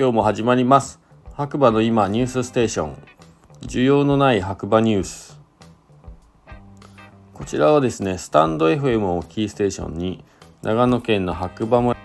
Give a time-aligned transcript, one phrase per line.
[0.00, 0.98] 今日も始まります。
[1.34, 2.96] 白馬の今ニュースステーション。
[3.60, 5.38] 需要のない白馬ニュース。
[7.34, 10.24] こちらはですねスタンド FM をキーステーションに
[10.62, 12.00] 長野県の白馬村。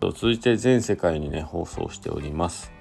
[0.00, 2.72] を通じて全世界にね放送しております。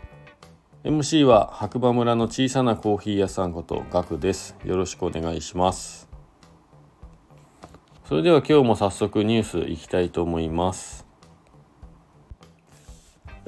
[0.84, 4.56] MC は白馬村の小さなコーヒー屋さんことガクです。
[4.66, 6.10] よろしくお願いします。
[8.06, 11.11] それでは今日も早速ニュースいきたいと思います。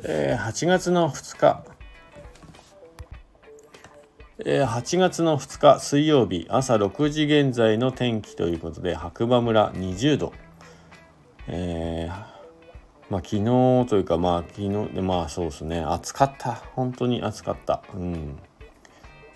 [0.02, 1.64] えー、8月の2日、
[4.40, 10.34] えー、8月の2日水曜日朝6時現在の天気ということで白馬村20度、
[11.48, 12.34] えー、
[13.10, 13.44] まあ昨日
[13.88, 15.82] というかまあ昨日まあそうですね。
[15.82, 16.54] 暑かった。
[16.54, 17.84] 本当に暑かった。
[17.94, 18.40] うん。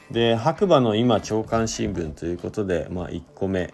[0.10, 3.72] で白馬の今朝刊新聞ということでまあ1個目。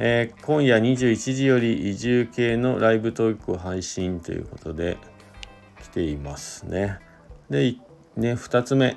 [0.00, 4.96] えー、今夜21時より移住系のライブトークを配信ということで、
[5.98, 7.00] ていますね。
[7.50, 7.74] で、
[8.16, 8.96] ね、2つ目、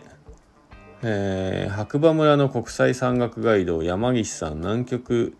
[1.02, 5.36] えー、白馬村の国際山岳ガイド山岸さん南極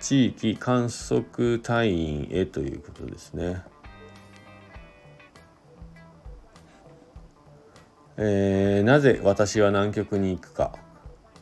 [0.00, 3.62] 地域観測隊員へということですね。
[8.16, 10.78] えー、なぜ私は南極に行くか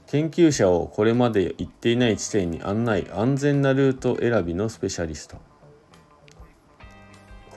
[0.07, 5.52] 研究者をこれまで行っていない地点に案内安全なルート選びのスペシャリスト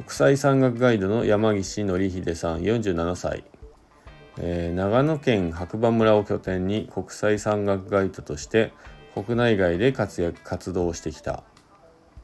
[0.06, 3.44] 国際山岳ガイドの山岸則秀さん47歳、
[4.38, 8.72] えー、長野県白馬村を拠点に国際山岳ガイドとして
[9.16, 11.44] 国内外で活躍活動してきた。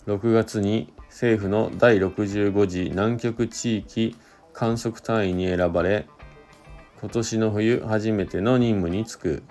[0.05, 4.15] 6月に政府の第65次南極地域
[4.53, 6.07] 観測隊員に選ばれ
[7.01, 9.43] 今年の冬初めての任務に就く。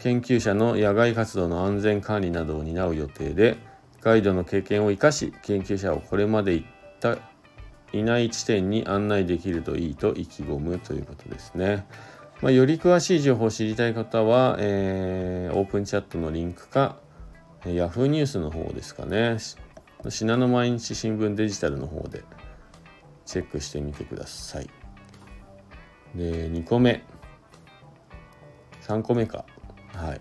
[0.00, 3.56] 研究者の野外活動の安全管理などを担う予定で
[4.00, 6.66] ガイドの経験を生かし研究者をこれまで行っ
[6.98, 7.31] た
[7.92, 11.86] いない地点に案内できるといいと意気込むということですね。
[12.40, 16.96] まあ、より詳しい情報を知りたい方は、えー、オープンチャットのリンクか、
[17.64, 19.36] Yahoo ニュースの方ですかね。
[20.08, 22.24] 信濃毎日新聞デジタルの方で
[23.24, 24.68] チェックしてみてください。
[26.16, 27.04] で、2個目。
[28.82, 29.44] 3個目か。
[29.94, 30.20] はい。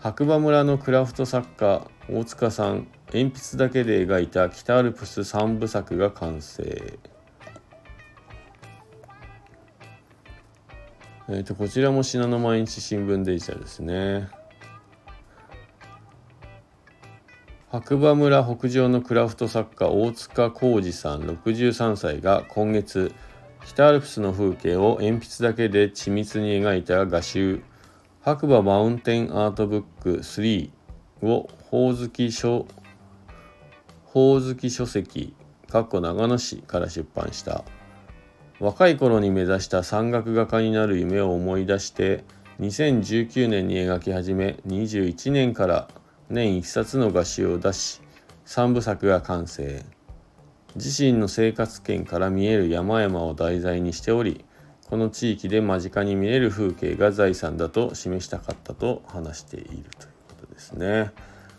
[0.00, 6.98] 白馬村のクラフト作家、大塚さん、鉛筆だけで描いた北アルプス3部作が完成。
[11.28, 14.28] えーと、こちらも信濃毎日新聞デジタルですね。
[17.70, 23.14] 白馬村北上のクラフト作家大塚浩二さん63歳が今月
[23.64, 27.62] 北アルプスの風景を鉛筆だけで緻密に描いた画集
[28.20, 30.70] 白馬マウンテンアートブック3
[31.22, 32.66] をほおずき書
[34.12, 35.34] ほおずき書籍
[35.70, 37.64] かっこ長野市から出版した
[38.60, 42.22] 若い頃に目指した山岳画家になる夢を思い出して
[42.60, 45.88] 2019年に描き始め21年から
[46.28, 48.02] 年1冊の画集を出し
[48.44, 49.82] 3部作が完成
[50.74, 54.44] 自身の生活圏から見える山々を題材にしており
[54.90, 59.84] この地域で間近に見える風景が財産だと示したかったと話しているという
[60.28, 61.12] ことですね。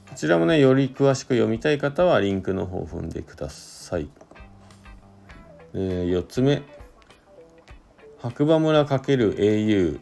[0.10, 4.10] こちらもね、より詳しく読みたい方はリンクの方を踏んでください。
[5.74, 6.62] えー、4つ目。
[8.20, 10.00] 白馬村 ×au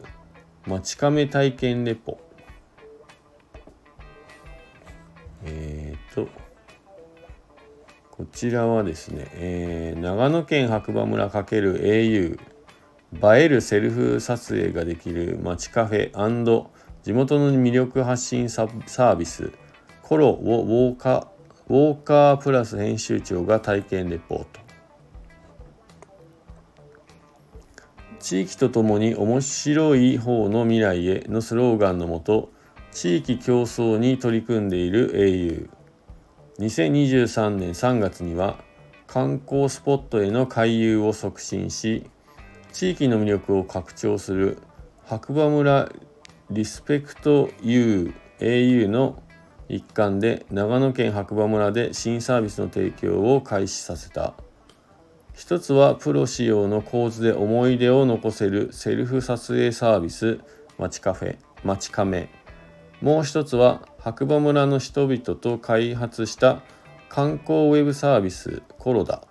[0.66, 2.20] 町亀体験レポ。
[5.44, 6.28] えっ、ー、と、
[8.10, 12.38] こちらはですね、えー、長野県白馬村 ×au
[13.14, 16.66] 映えるセルフ撮影ができる街カフェ
[17.02, 19.52] 地元の魅力発信サービス
[20.12, 21.26] コロをウォーカー
[21.70, 24.60] ウォーカープラス編集長が体験レポート。
[28.20, 32.52] 地域とともに面白い方の未来へのスローガンのもと
[32.90, 35.70] 地域競争に取り組んでいる au
[36.58, 38.58] 2023年3月には
[39.06, 42.04] 観光スポットへの回遊を促進し
[42.70, 44.58] 地域の魅力を拡張する
[45.06, 45.90] 白馬村
[46.50, 49.22] リスペクト UAU の
[49.72, 54.34] 一環で長野県白馬村で新サービスの提供を開始させた。
[55.32, 60.40] 一つはプロ仕様の構図で思い出を残せるセルフ撮影サービス
[60.78, 62.28] 街カフェ街カメ。
[63.00, 66.60] もう一つは白馬村の人々と開発した
[67.08, 69.22] 観光ウェブサービスコロダ。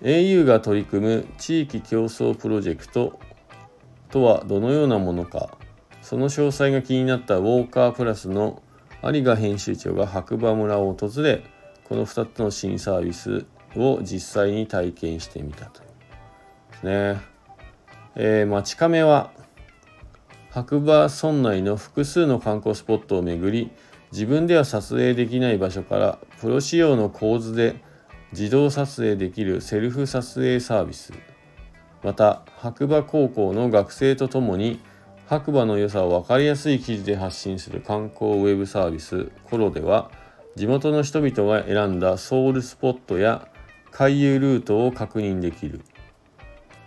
[0.00, 3.20] au が取り組む地域競争プロジェクト
[4.10, 5.58] とはどのようなものか。
[6.00, 8.62] その詳細が気になったウォーカープラスの
[9.12, 11.44] 有賀編集長が白馬村を訪れ
[11.84, 15.80] この2つの新サービスを実際に体験してみたと。
[16.82, 17.20] ね。
[18.16, 19.30] えー、町亀は
[20.50, 23.70] 白馬村内の複数の観光スポットを巡り
[24.10, 27.76] 自分では撮影できない場所からプロ仕様の構図で
[28.32, 31.12] 自動撮影できるセルフ撮影サービス。
[32.02, 34.80] また白馬高校の学生とともに
[35.28, 40.10] 白馬の良さを分かりやすい記事で発信する観光ウェブサービスコロでは
[40.54, 43.48] 地元の人々が選んだソウルスポットや
[43.90, 45.80] 回遊ルートを確認できる。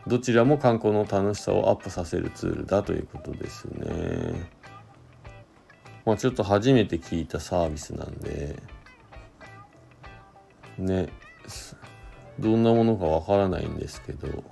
[0.08, 4.50] どちらも観光の楽しさをアップさせるツールだということですね。
[6.06, 8.56] まあちょっと初めて聞いたサービスなんで。
[10.78, 11.10] ね
[12.40, 14.46] どんなものかわからないんですけど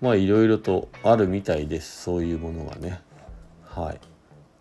[0.00, 3.00] まあいろいろとあるみたいですそういうものがね。
[3.70, 4.00] はい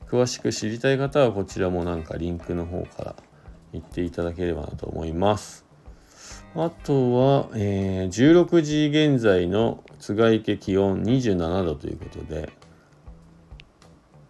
[0.08, 3.16] 詳しく知りたい方はこちらもなんかリンクの方から
[3.74, 5.66] 行っていただければなと思います
[6.56, 12.50] あとは、えー、16時現在の津賀池気温27度ということで、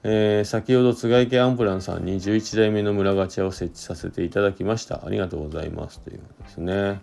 [0.03, 5.05] えー、先ほど津賀池アンプランさんに11代目の村ガチャを設置させていただきました。
[5.05, 7.01] ありがとうございますということですね。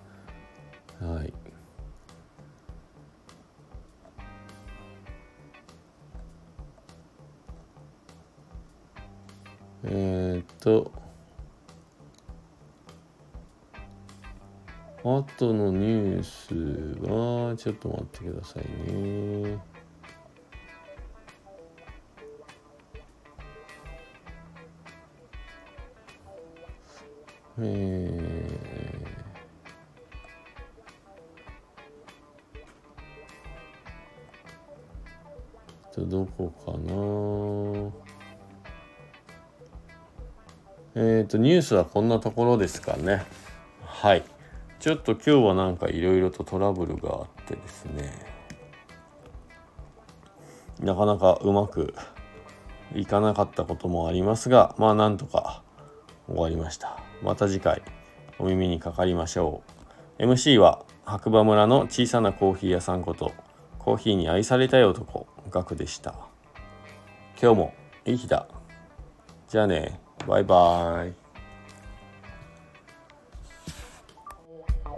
[1.00, 1.45] はい。
[9.88, 10.90] えー、っと、
[15.04, 16.54] あとのニュース
[17.08, 19.58] は、ちょっと待ってくださいね。
[27.58, 38.05] えー、とどこかな？
[40.98, 43.22] えっ、ー、とニュースはこんなところですかね。
[43.84, 44.24] はい。
[44.80, 48.10] ちょっと今日はなんかいろいろとトラブルがあってですね。
[50.80, 51.94] なかなかうまく
[52.94, 55.62] いかなかったこともありますがまあなんとか
[56.28, 56.98] 終わりました。
[57.22, 57.82] また次回
[58.38, 59.62] お耳にかかりましょ
[60.18, 60.22] う。
[60.22, 63.34] MC は白馬村の小さなコーヒー屋さんこと
[63.78, 66.14] コーヒーに愛されたい男ガクでした。
[67.38, 67.74] 今日も
[68.06, 68.46] いい日だ。
[69.46, 70.05] じゃあね。
[70.26, 71.26] バイバイ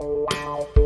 [0.00, 0.77] Wow.